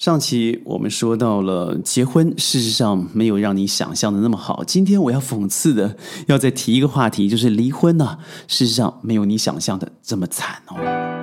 [0.00, 4.64] 上期我们说到了结婚，事实上没有让你想象的那么好。
[4.64, 5.94] 今天我要讽刺的，
[6.26, 8.16] 要再提一个话题，就是离婚呢，
[8.48, 11.19] 事实上没有你想象的这么惨哦。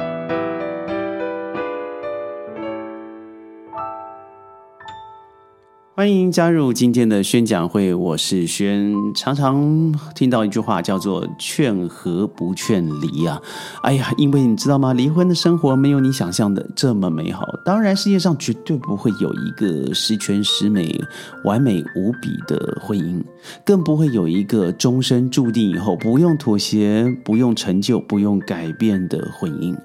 [5.98, 8.94] 欢迎加入今天的宣讲会，我是轩。
[9.16, 13.42] 常常听到一句话叫做“劝和不劝离”啊，
[13.82, 14.94] 哎呀，因为你知道吗？
[14.94, 17.48] 离婚的生活没有你想象的这么美好。
[17.66, 21.02] 当然，世界上绝对不会有一个十全十美、
[21.44, 23.24] 完美无比的婚姻，
[23.66, 29.76] 更不会有一个终身注定以后不用妥协、不用成就、不用改变的婚姻。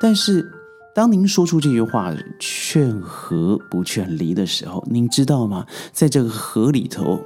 [0.00, 0.44] 但是。
[0.98, 5.64] 当您说出这句话“劝和不劝离”的时候，您知道吗？
[5.92, 7.20] 在这个河里头，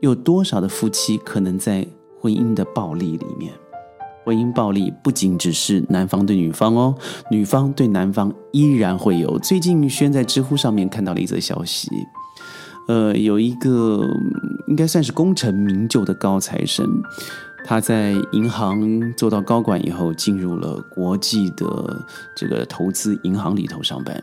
[0.00, 1.86] 有多少的夫妻可能在
[2.18, 3.52] 婚姻的暴力里面？
[4.24, 6.92] 婚姻暴力不仅只是男方对女方哦，
[7.30, 9.38] 女方对男方依然会有。
[9.38, 11.88] 最近轩在知乎上面看到了一则消息，
[12.88, 14.04] 呃，有一个
[14.66, 16.84] 应该算是功成名就的高材生。
[17.64, 24.22] 他在银行做到高管以后，进入了国际的这个投资银行里头上班。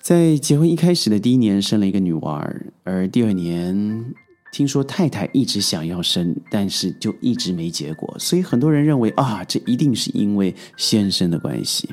[0.00, 2.50] 在结婚一开始的第一年，生了一个女娃
[2.84, 4.14] 而第二年
[4.50, 11.88] 听说太太一直想要生，但是就一直没结果，所以很多人认为啊，这一定是因为先生的关系。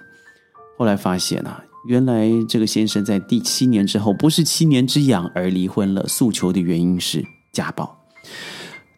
[0.77, 7.96] 后来发现啊，原来这个先生在第七年之后不是七年之痒而离婚了，诉求的原因是家暴。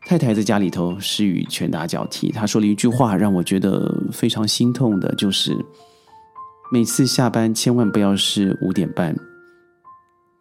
[0.10, 5.56] 太太在家里头是与拳打脚踢，她说了一句话让我觉得非常心痛的，就是
[6.72, 9.16] 每次下班千万不要是五点半，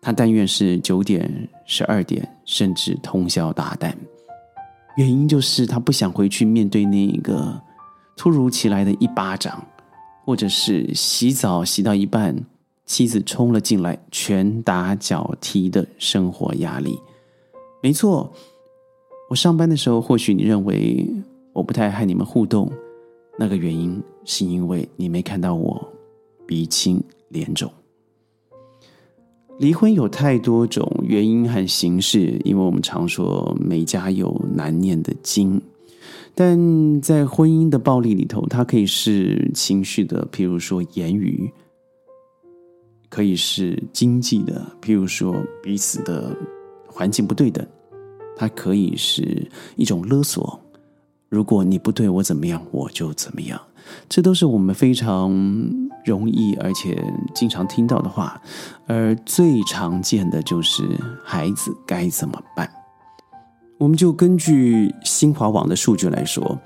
[0.00, 3.92] 她但愿是九点、十二点，甚至通宵达旦。
[4.96, 7.60] 原因就是她不想回去面对那一个
[8.16, 9.62] 突如其来的一巴掌，
[10.24, 12.34] 或者是洗澡洗到一半，
[12.86, 16.98] 妻子冲了进来拳打脚踢的生活压力。
[17.82, 18.32] 没错。
[19.28, 21.06] 我上班的时候，或许你认为
[21.52, 22.72] 我不太和你们互动，
[23.38, 25.86] 那个原因是因为你没看到我
[26.46, 27.70] 鼻青脸肿。
[29.58, 35.60] 离婚有太多种原因和形式，因为我们常说每家有难念的经，
[36.34, 41.50] 但在婚姻的暴力里头，它可以是情绪的，譬如说言语；
[43.10, 46.34] 可以是经济的，譬如说彼此的
[46.86, 47.66] 环境不对等。
[48.38, 50.60] 它可以是一种勒索，
[51.28, 53.60] 如果你不对我怎么样，我就怎么样，
[54.08, 55.28] 这都是我们非常
[56.04, 57.02] 容易而且
[57.34, 58.40] 经常听到的话，
[58.86, 60.84] 而最常见的就是
[61.24, 62.70] 孩子该怎么办。
[63.78, 66.58] 我们就根据新华网的数据来说，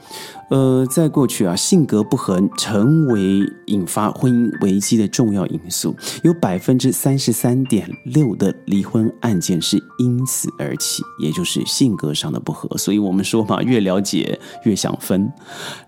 [0.49, 12.79] 呃，在过去啊，性格不合成为引发婚姻危机的重要因素，有百分之三十三点六的离婚案件是因此而起，也就是性格上的不合。
[12.79, 15.31] 所以我们说嘛，越了解越想分。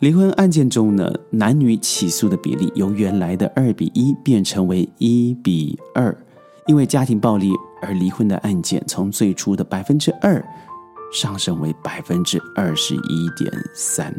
[0.00, 6.14] 离婚案件中呢，男女起诉的比例由原来的二比一变成为一比二，
[6.66, 10.44] 因为家庭暴力而离婚的案件从最初的百分之二。
[11.12, 14.14] 上升为百分之二十一点三，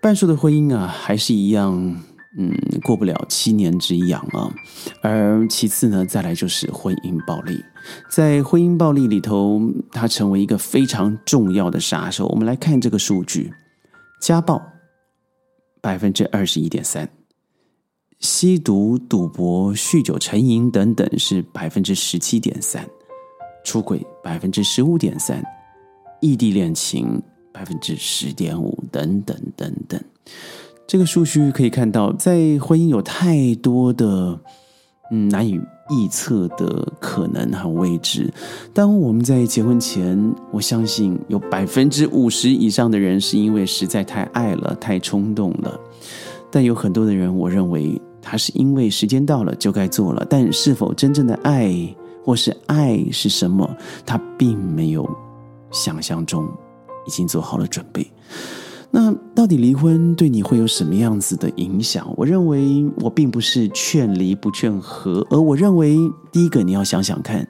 [0.00, 1.72] 半数的婚姻啊，还是一样，
[2.36, 2.52] 嗯，
[2.82, 4.52] 过不了七年之痒啊。
[5.02, 7.64] 而其次呢，再来就是婚姻暴力，
[8.10, 9.60] 在婚姻暴力里头，
[9.92, 12.26] 它成为一个非常重要的杀手。
[12.26, 13.52] 我们来看这个数据：
[14.20, 14.60] 家暴
[15.80, 17.08] 百分之二十一点三，
[18.18, 22.84] 吸毒、赌博、酗酒、成瘾等等是百分之十七点三，
[23.64, 25.40] 出轨百分之十五点三。
[26.20, 30.00] 异地恋情百分之十点五，等等等等，
[30.86, 34.38] 这个数据可以看到，在婚姻有太多的
[35.10, 38.32] 嗯难以预测的可能和未知。
[38.74, 40.18] 当我们在结婚前，
[40.50, 45.80] 我相信有百分之五十以上的人是因为实在太爱了、太冲动了，
[46.50, 51.74] 但有很多的人，我认为他是因为时间到了就该做了，但是否真正的爱
[52.22, 53.68] 或是爱是什么，
[54.04, 55.08] 他并没有。
[55.70, 56.48] 想象中
[57.06, 58.10] 已经做好了准备，
[58.90, 62.12] 那到底离婚对你会有什么样子的影响？
[62.16, 65.96] 我认为我并不是劝离不劝和，而我认为
[66.32, 67.48] 第一个你要想想看，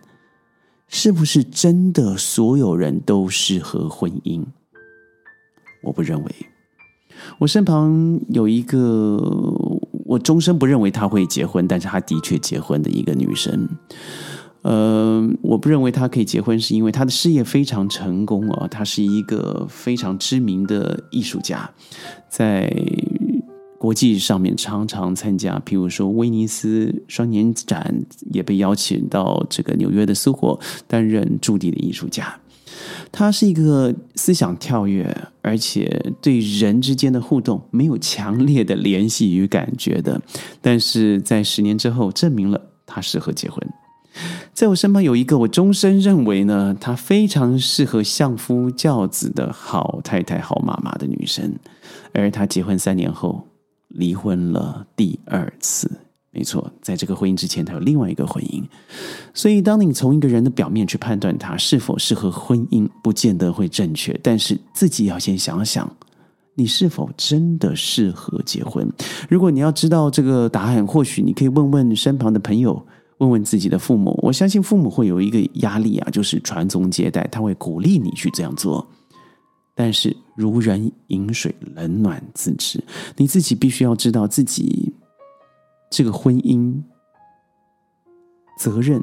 [0.88, 4.44] 是不是真的所有人都适合婚姻？
[5.82, 6.34] 我不认为。
[7.38, 9.16] 我身旁有一个
[10.06, 13.68] 我终身不认为他会结婚，但是他的确结婚的一个女生。
[14.68, 21.70] 呃，我不认为他可以结婚，是因为他的事业非常成功啊，他是一个非常知名的艺术家，
[22.28, 22.70] 在
[23.78, 32.38] 国际上面常常参加，譬如说威尼斯双年展，也被邀请到这个纽约的苏活担任驻地的艺术家。
[33.10, 40.20] 他是一个思想跳跃，而且对人之间的互动没有强烈的联系与感觉的。
[40.60, 43.66] 但是在十年之后，证明了他适合结婚。
[44.54, 51.54] 在我身旁有一个我终身认为呢，她非常适合相夫教子的好太太、好妈妈的女生，
[52.12, 53.44] 而她结婚三年后。
[53.92, 55.90] 离婚了第二次，
[56.30, 58.62] 没错，在这个婚姻之前，她有另外一个婚姻。
[59.32, 64.12] 所以，当你从一个人的表面去判断他是否适合婚姻，不见得会正确。
[64.22, 65.90] 但是，自己要先想想，
[66.54, 68.86] 你是否真的适合结婚。
[69.26, 72.86] 如果你要知道这个答案，或许你可以问问身旁的朋友，
[73.18, 74.18] 问问自己的父母。
[74.22, 78.86] 我相信父母会有一个压力啊，就是传宗接代，他会鼓励你去这样做。
[79.74, 82.82] 但是，如人饮水，冷暖自知。
[83.16, 84.92] 你自己必须要知道自己
[85.88, 86.82] 这个婚姻
[88.58, 89.00] 责任、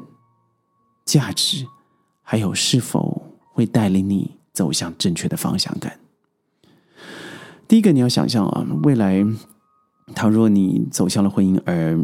[1.06, 1.66] 价值，
[2.22, 3.22] 还有是否
[3.54, 5.98] 会带领你走向正确的方向感。
[7.66, 9.24] 第一个，你要想象啊，未来，
[10.14, 11.98] 倘若你走向了婚姻，而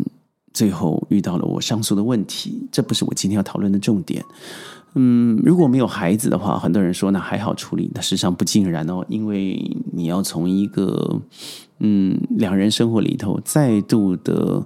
[0.53, 4.25] 最后遇到了我上述的问题，这不是我今天要讨论的重点。
[4.95, 7.91] 嗯，如果没有孩子的话，很多人说那还好处理。
[7.95, 9.59] 那事实上不尽然哦，因为
[9.91, 11.19] 你要从一个
[11.79, 14.63] 嗯两人生活里头再度的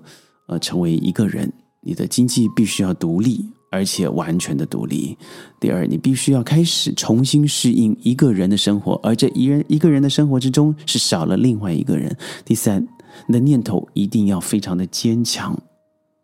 [0.46, 5.16] 呃成为一个人，你的经济必须要独立，而且完全的独立。
[5.60, 12.16] 第二，你必须要开始重新适应一个人的生活，而这一人一个人的生活之中是少了另外一个人。
[12.44, 12.84] 第三，
[13.28, 15.56] 你的念头一定要非常的坚强，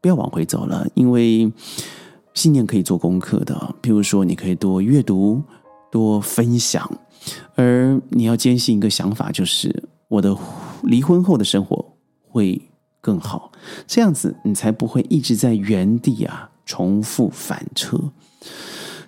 [0.02, 1.50] 不要往回走了，因为。
[2.34, 5.42] 信念可以做功课的，譬如说，你可以多阅读、
[5.90, 6.90] 多分享，
[7.54, 10.34] 而你要坚信一个想法，就是我的
[10.82, 11.92] 离婚后的生活
[12.26, 12.58] 会
[13.02, 13.52] 更好，
[13.86, 18.00] 这样子你才不会一直在原地啊重复反侧。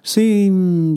[0.02, 0.50] 所以，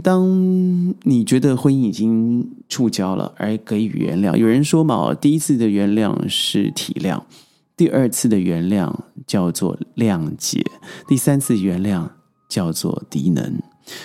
[0.04, 7.22] 当你觉得婚姻已经触礁了，而给予原谅，有人说嘛，第一次的原谅是体谅，
[7.78, 8.94] 第二次的原谅
[9.26, 10.62] 叫做谅解，
[11.08, 12.10] 第三次原谅。
[12.50, 13.60] 叫做低能，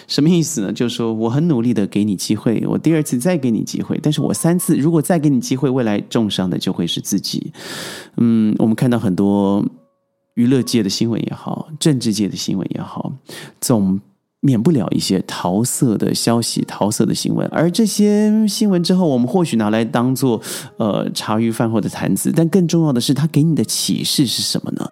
[0.09, 0.73] 什么意思呢？
[0.73, 7.53] 就是说我很努力的给你机会，我第二次再给你机会，但是我三次如果再给你机会，未来重伤的就会是自己。
[8.17, 9.65] 嗯，我们看到很多
[10.35, 13.13] 娱乐界的新闻也好，政治界的新闻也好，
[13.61, 14.01] 总
[14.45, 20.43] 免不了一些桃色的消息、桃色的新闻，而这些新闻之后，我们或许拿来当做
[20.79, 24.85] 呃茶余饭后的谈资，但更重要的是，它给你的启示是什么呢？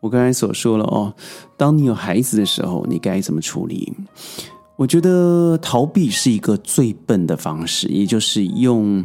[0.00, 1.14] 我刚才所说了哦，
[1.56, 3.90] 当你有孩子的时候，你该怎么处理？
[4.76, 9.04] 我觉得逃避是一个最笨的方式，也就是用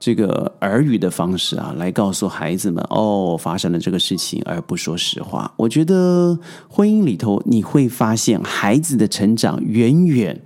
[0.00, 5.52] 这个耳语的方式啊，来告诉孩子们哦，发生了这个事情，而不说实话。
[5.58, 6.38] 我觉得
[6.68, 10.40] 婚姻里头，你会发现孩子的成长远远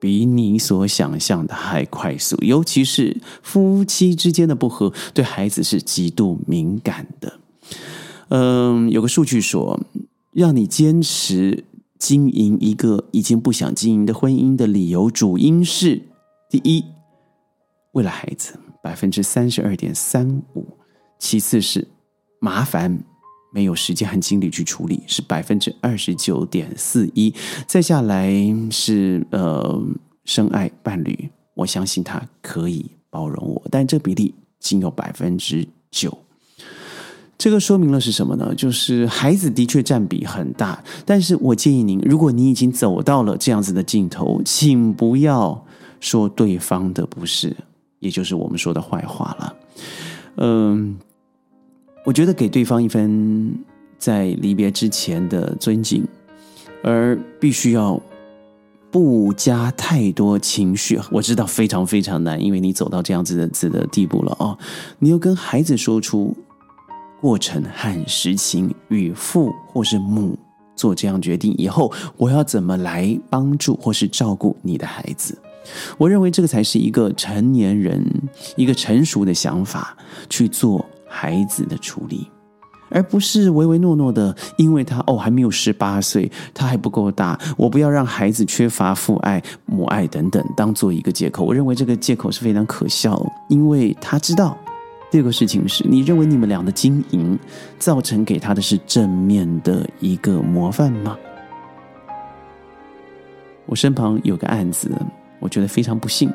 [0.00, 7.34] 比你所想象的还快速，尤其是夫妻之间的不和，对孩子是极度敏感的。
[8.30, 9.78] 嗯，有个数据说，
[10.32, 11.62] 让你坚持
[11.96, 16.02] 经营一个已经不想经营的婚姻的理由，主因是：
[16.50, 16.84] 第一，
[17.92, 20.62] 为了孩子，百分之三十二点三五；
[21.18, 21.86] 其次是
[22.38, 22.98] 麻烦，
[23.52, 27.32] 没有时间和精力去处理，是百分之二十九点四一；
[27.66, 28.32] 再下来
[28.70, 29.82] 是呃，
[30.24, 36.16] 深爱伴侣，我相信他可以包容我，但这比例仅有百分之九。
[37.36, 38.54] 这个说明了是什么呢？
[38.54, 45.66] 就是孩子的确占比很大，但是我建议您，如果你已经走到了这样子的尽头，请不要
[46.00, 47.56] 说对方的不是，
[48.00, 49.56] 也就是我们说的坏话了。
[50.36, 50.98] 嗯，
[52.04, 53.54] 我觉得给对方一份
[53.96, 56.04] 在离别之前的尊敬，
[56.82, 58.00] 而必须要
[58.90, 60.98] 不加太多情绪。
[61.12, 64.58] 我知道非常非常难，因为你走到这样子的子的地步了哦，
[64.98, 66.36] 你要跟孩子说出。
[67.20, 70.38] 过程和实情与父或是母
[70.74, 75.36] 做这样决定以后，我要怎么来帮助或是照顾你的孩子？
[75.98, 78.04] 我认为这个才是一个成年人
[78.56, 79.96] 一个成熟的想法
[80.28, 82.28] 去做孩子的处理，
[82.88, 91.44] 而不是唯唯诺诺的，因为他哦还没有十八岁，他还不够大，我不要让孩子缺乏父爱、母爱等等，当做一个借口。
[91.44, 94.56] 我认为这个借口是非常可笑，因为他知道。
[95.10, 97.36] 第二个事情是，你认为你们俩的经营
[97.80, 101.18] 造成给他的是正面的一个模范吗？
[103.66, 104.88] 我身旁有个案子，
[105.40, 106.30] 我觉得非常不幸。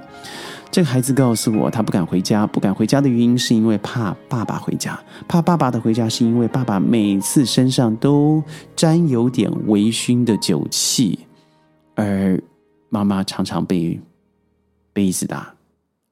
[0.71, 8.43] 这个孩子告诉我，他不敢回家，不敢回家的原因是因为怕爸爸回家，怕爸爸的回家是因为爸爸每次身上都
[8.75, 11.19] 沾有点微醺的酒气，
[11.95, 12.37] 而
[12.89, 13.97] 妈妈常常被
[14.91, 15.53] 杯子打，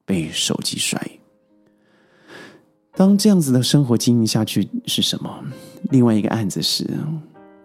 [0.06, 1.02] 被手机摔。
[2.96, 5.44] 当这样子的生活经营下去是什么？
[5.90, 6.88] 另外一个案子是，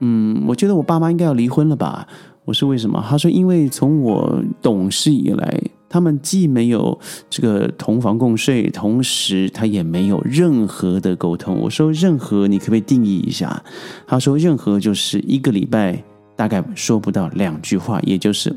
[0.00, 2.08] 嗯，我觉得我爸妈应该要离婚了吧？
[2.48, 3.04] 我说为什么？
[3.06, 11.58] 他说因为从我懂事以来，他们既没有这个同房共睡，同时他也没有任何的沟通。
[11.58, 13.62] 我说任何，你可不可以定义一下？
[14.06, 16.02] 他说任何就是一个礼拜
[16.34, 18.50] 大概说不到两句话，也就是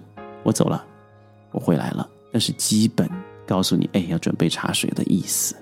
[0.43, 0.81] 我走了，
[1.51, 3.09] 我回来了，那是基本
[3.45, 5.53] 告诉你，哎，要准备茶水的意思。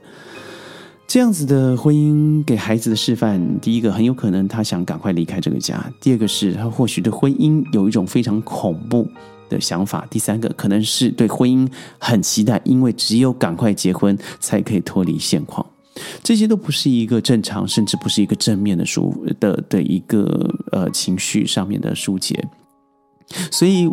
[1.10, 9.10] 这样子的婚姻给孩子的示范，第一个很有可能他想赶快离开这个家；第二个是他或许对婚姻有一种非常恐怖
[9.50, 15.66] 的想法；第三个可能是对婚姻很期待，因为只有赶快结婚才可以脱离现况。
[16.22, 22.48] 这些都不是一个正常，甚至不是一个正面的疏的的一个呃情绪上面的疏解。
[23.50, 23.90] 所以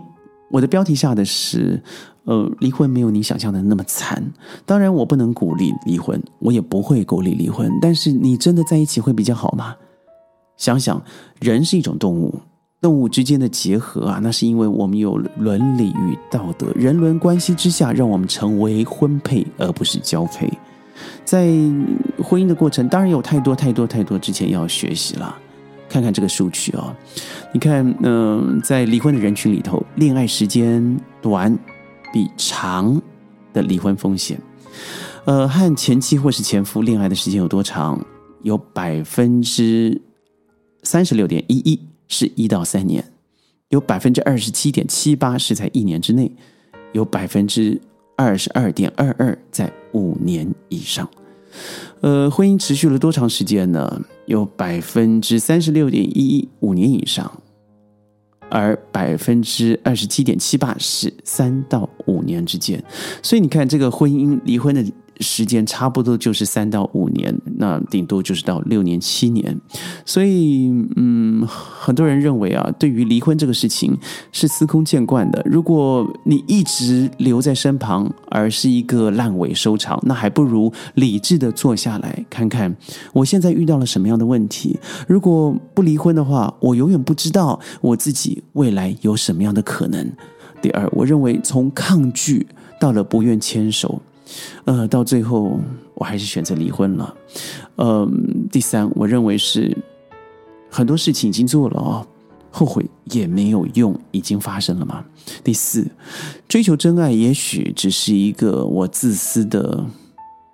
[0.51, 1.83] 我的标题下的是。
[2.27, 4.23] 呃，离婚没有你想象的那么惨。
[4.65, 7.71] 当然，我不能鼓励离婚，我也不会鼓励离婚。
[7.81, 9.75] 但是，你真的在一起会比较好吗？
[10.57, 11.01] 想想，
[11.41, 12.35] 人是一种动物，
[12.81, 20.53] 动物之间的结合啊，那是因为我们有伦理与道德，人伦关系之下，让我们成为婚配，而不是交配。
[21.25, 21.47] 在
[22.25, 25.37] 婚姻的过程，当然有太多太多太多之前要学习了。
[25.89, 26.93] 看看这个数据啊，
[27.53, 31.57] 你看，嗯，在离婚的人群里头，恋爱时间短。
[32.13, 33.01] 比长
[33.53, 34.41] 的离婚风险，
[35.25, 38.05] 呃，和前妻或是前夫恋爱的时间有多长？
[38.43, 40.01] 有百分之
[40.83, 43.05] 三十六点一一是一到三年，
[43.71, 46.31] 有百分之二十七点七八是在一年之内，
[46.93, 47.81] 有百分之
[48.17, 51.09] 二十二点二二在五年以上。
[52.03, 54.01] 呃，婚姻持续了多长时间呢？
[54.27, 57.43] 有百分之三十六点一一五年以上。
[58.49, 62.83] 而百分之二十七点七八是三到五年之间，
[63.23, 64.85] 所以你看，这个婚姻离婚的。
[65.21, 69.59] 时间差不多就是三到五年，那顶多就是到六年、七年。
[70.05, 73.97] 所以，嗯，很多人认为啊，对于离婚这个事情
[74.33, 75.43] 是司空见惯的。
[75.45, 82.77] 如果你一直留在身旁，而是一个烂尾收场，那还不如理智的坐下来看看，
[83.13, 84.79] 我现在遇到了什么样的问题。
[85.09, 90.13] 如果不离婚的话，我永远不知道我自己未来有什么样的可能。
[90.61, 92.47] 第二，我认为从抗拒
[92.81, 94.01] 到了不愿牵手。
[94.65, 95.61] 呃，到最后
[95.95, 97.15] 我还是选择离婚了。
[97.77, 99.77] 嗯，第三，我认为是
[100.71, 102.07] 很多事情已经做了哦，
[102.51, 105.05] 后悔也没有用，已经发生了嘛。
[105.45, 105.87] 第四，
[106.49, 109.85] 追求真爱也许只是一个我自私的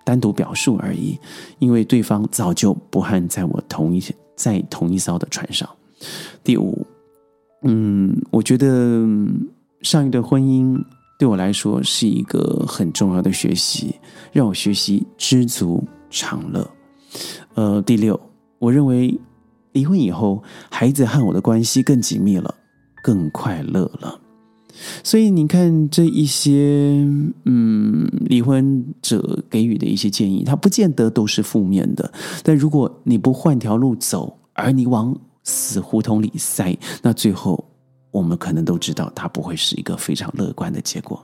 [0.05, 1.19] 单独表述而已，
[1.59, 4.03] 因为对方早就不和在我同一
[4.37, 5.69] 在同一艘的船上。
[6.45, 6.87] 第五，
[7.63, 9.07] 嗯，我觉得
[9.81, 10.79] 上一段婚姻。
[11.23, 13.95] 对我来说是一个很重要的学习，
[14.33, 16.69] 让我学习知足常乐。
[17.55, 18.19] 呃，第六，
[18.59, 19.17] 我认为
[19.71, 22.53] 离婚以后，孩子和我的关系更紧密了，
[23.05, 24.21] 更快乐了。
[25.05, 27.07] 所以你看，这一些
[27.45, 32.13] 嗯，离婚者给予的一些建议，它不见得都是负面的。
[32.43, 37.72] 但如果你不换条路走，而你往死胡同里塞，那最后。
[38.13, 41.21] 我们可能都知道，它不会是一个非常乐观的结果。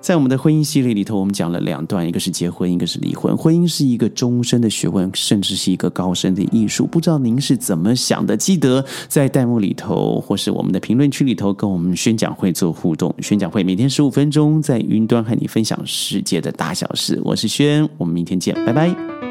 [0.00, 3.34] 在我们的婚姻系列里头，我们讲了两段，一个是结婚，一个是离婚。
[3.34, 6.86] 婚姻是一个终身的学问，甚至是一个高深的艺术。
[6.86, 8.36] 不知道您是怎么想的？
[8.36, 13.14] 记得在弹幕里头，或是我们的评论区里头，跟我们宣讲会做互动。
[13.20, 17.18] 宣讲会每天十五分钟，在云端和你分享世界的大小事。
[17.24, 19.23] 我是轩，我们明天见，拜拜。